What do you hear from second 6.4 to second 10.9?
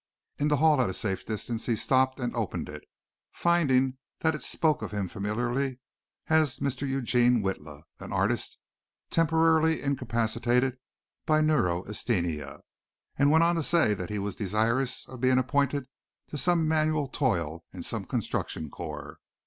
"Mr. Eugene Witla, an artist, temporarily incapacitated